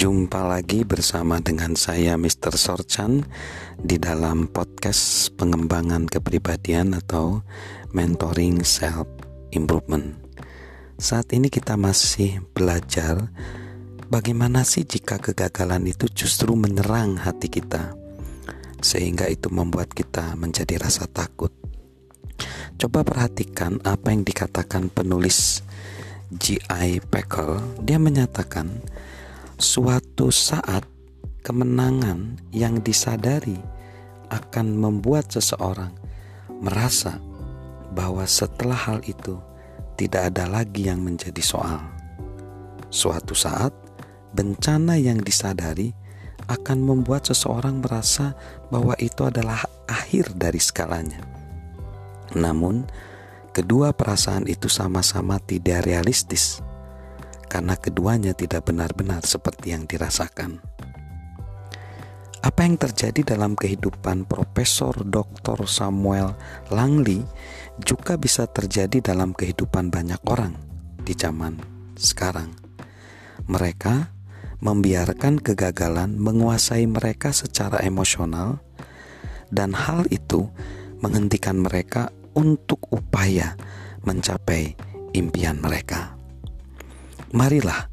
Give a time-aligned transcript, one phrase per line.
[0.00, 2.56] Jumpa lagi bersama dengan saya Mr.
[2.56, 3.20] Sorchan
[3.76, 7.44] di dalam podcast pengembangan kepribadian atau
[7.92, 9.04] mentoring self
[9.52, 10.16] improvement.
[10.96, 13.28] Saat ini kita masih belajar
[14.08, 17.92] bagaimana sih jika kegagalan itu justru menyerang hati kita
[18.80, 21.52] sehingga itu membuat kita menjadi rasa takut.
[22.80, 25.60] Coba perhatikan apa yang dikatakan penulis
[26.32, 27.04] G.I.
[27.04, 27.60] Packer.
[27.84, 28.80] Dia menyatakan
[29.60, 30.88] suatu saat
[31.44, 33.60] kemenangan yang disadari
[34.32, 35.92] akan membuat seseorang
[36.64, 37.20] merasa
[37.92, 39.36] bahwa setelah hal itu
[40.00, 41.76] tidak ada lagi yang menjadi soal.
[42.88, 43.76] Suatu saat,
[44.32, 45.92] bencana yang disadari
[46.48, 48.32] akan membuat seseorang merasa
[48.72, 51.20] bahwa itu adalah akhir dari skalanya.
[52.32, 52.88] Namun,
[53.52, 56.64] kedua perasaan itu sama-sama tidak realistis
[57.50, 60.62] karena keduanya tidak benar-benar seperti yang dirasakan.
[62.40, 65.68] Apa yang terjadi dalam kehidupan Profesor Dr.
[65.68, 66.32] Samuel
[66.72, 67.20] Langley
[67.84, 70.56] juga bisa terjadi dalam kehidupan banyak orang
[71.04, 71.60] di zaman
[72.00, 72.56] sekarang.
[73.44, 74.08] Mereka
[74.64, 78.60] membiarkan kegagalan menguasai mereka secara emosional,
[79.52, 80.48] dan hal itu
[81.04, 83.56] menghentikan mereka untuk upaya
[84.04, 84.76] mencapai
[85.12, 86.09] impian mereka.
[87.30, 87.86] Marilah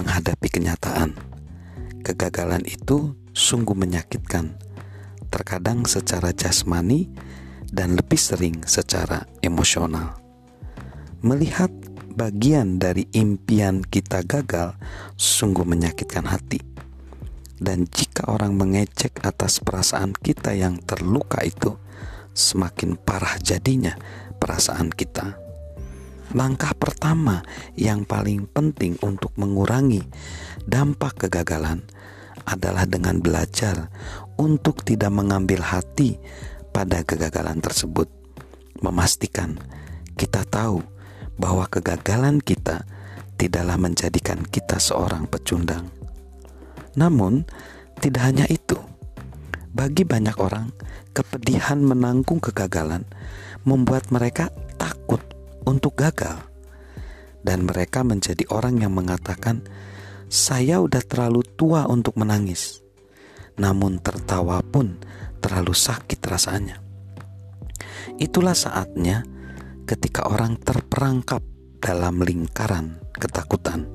[0.00, 1.12] menghadapi kenyataan.
[2.00, 4.56] Kegagalan itu sungguh menyakitkan,
[5.28, 7.12] terkadang secara jasmani
[7.68, 10.16] dan lebih sering secara emosional.
[11.20, 11.68] Melihat
[12.16, 14.72] bagian dari impian kita gagal
[15.20, 16.64] sungguh menyakitkan hati.
[17.60, 21.76] Dan jika orang mengecek atas perasaan kita yang terluka itu,
[22.32, 24.00] semakin parah jadinya
[24.40, 25.47] perasaan kita.
[26.36, 27.40] Langkah pertama
[27.72, 30.04] yang paling penting untuk mengurangi
[30.68, 31.80] dampak kegagalan
[32.44, 33.88] adalah dengan belajar
[34.36, 36.20] untuk tidak mengambil hati
[36.72, 38.12] pada kegagalan tersebut.
[38.84, 39.56] Memastikan
[40.20, 40.84] kita tahu
[41.40, 42.84] bahwa kegagalan kita
[43.40, 45.88] tidaklah menjadikan kita seorang pecundang.
[46.98, 47.46] Namun,
[48.04, 48.76] tidak hanya itu.
[49.70, 50.74] Bagi banyak orang,
[51.14, 53.06] kepedihan menanggung kegagalan
[53.62, 54.50] membuat mereka
[55.68, 56.48] untuk gagal.
[57.44, 59.68] Dan mereka menjadi orang yang mengatakan,
[60.32, 62.80] "Saya udah terlalu tua untuk menangis."
[63.60, 64.96] Namun tertawa pun
[65.44, 66.80] terlalu sakit rasanya.
[68.16, 69.22] Itulah saatnya
[69.84, 71.44] ketika orang terperangkap
[71.78, 73.86] dalam lingkaran ketakutan.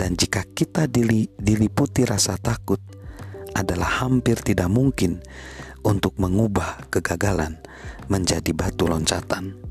[0.00, 2.80] Dan jika kita diliputi rasa takut,
[3.52, 5.20] adalah hampir tidak mungkin
[5.84, 7.60] untuk mengubah kegagalan
[8.08, 9.69] menjadi batu loncatan.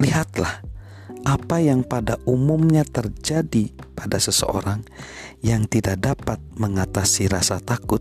[0.00, 0.64] Lihatlah
[1.28, 4.80] apa yang pada umumnya terjadi pada seseorang
[5.44, 8.00] yang tidak dapat mengatasi rasa takut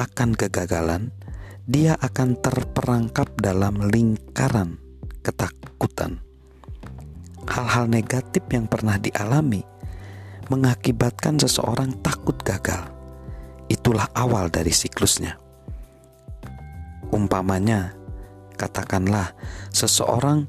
[0.00, 1.12] akan kegagalan,
[1.68, 4.80] dia akan terperangkap dalam lingkaran
[5.20, 6.24] ketakutan.
[7.44, 9.60] Hal-hal negatif yang pernah dialami
[10.48, 12.88] mengakibatkan seseorang takut gagal.
[13.68, 15.36] Itulah awal dari siklusnya.
[17.12, 17.92] Umpamanya,
[18.56, 19.36] katakanlah
[19.72, 20.48] seseorang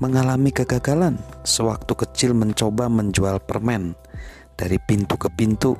[0.00, 3.92] mengalami kegagalan sewaktu kecil mencoba menjual permen
[4.56, 5.76] dari pintu ke pintu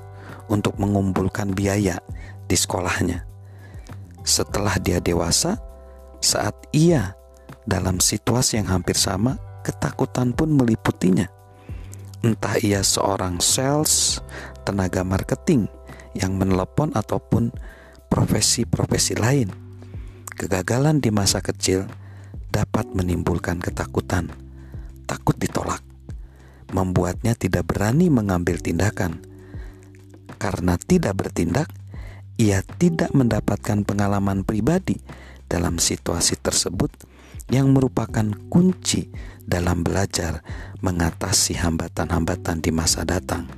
[0.52, 1.96] untuk mengumpulkan biaya
[2.44, 3.24] di sekolahnya.
[4.20, 5.56] Setelah dia dewasa,
[6.20, 7.16] saat ia
[7.64, 11.24] dalam situasi yang hampir sama, ketakutan pun meliputinya.
[12.20, 14.20] Entah ia seorang sales,
[14.68, 15.64] tenaga marketing
[16.12, 17.48] yang menelepon ataupun
[18.12, 19.48] profesi-profesi lain.
[20.36, 21.88] Kegagalan di masa kecil
[22.50, 24.30] dapat menimbulkan ketakutan,
[25.06, 25.82] takut ditolak,
[26.74, 29.22] membuatnya tidak berani mengambil tindakan.
[30.40, 31.70] Karena tidak bertindak,
[32.40, 34.98] ia tidak mendapatkan pengalaman pribadi
[35.46, 36.90] dalam situasi tersebut
[37.50, 39.10] yang merupakan kunci
[39.42, 40.40] dalam belajar
[40.80, 43.50] mengatasi hambatan-hambatan di masa datang.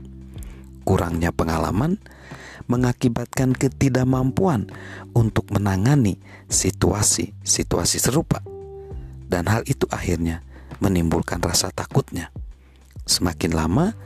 [0.82, 2.00] Kurangnya pengalaman
[2.66, 4.66] mengakibatkan ketidakmampuan
[5.12, 6.18] untuk menangani
[6.48, 8.42] situasi-situasi serupa
[9.32, 10.44] dan hal itu akhirnya
[10.84, 12.28] menimbulkan rasa takutnya.
[13.08, 13.96] Semakin lama,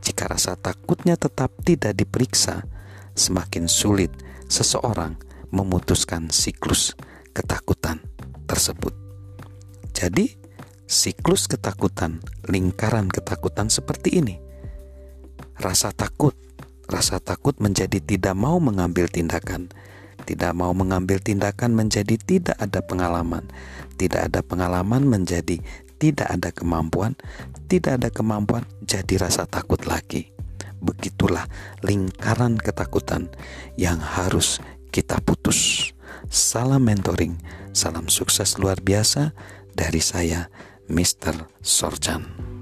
[0.00, 2.64] jika rasa takutnya tetap tidak diperiksa,
[3.12, 4.08] semakin sulit
[4.48, 5.20] seseorang
[5.52, 6.96] memutuskan siklus
[7.36, 8.00] ketakutan
[8.48, 8.96] tersebut.
[9.92, 10.32] Jadi,
[10.88, 14.40] siklus ketakutan, lingkaran ketakutan seperti ini.
[15.60, 16.32] Rasa takut,
[16.88, 19.68] rasa takut menjadi tidak mau mengambil tindakan,
[20.30, 23.50] tidak mau mengambil tindakan menjadi tidak ada pengalaman,
[23.98, 25.58] tidak ada pengalaman menjadi
[25.98, 27.18] tidak ada kemampuan,
[27.66, 30.30] tidak ada kemampuan jadi rasa takut lagi.
[30.78, 31.50] Begitulah
[31.82, 33.26] lingkaran ketakutan
[33.74, 34.62] yang harus
[34.94, 35.90] kita putus.
[36.30, 37.34] Salam mentoring,
[37.74, 39.34] salam sukses luar biasa
[39.74, 40.46] dari saya,
[40.86, 41.50] Mr.
[41.58, 42.59] Sorjan.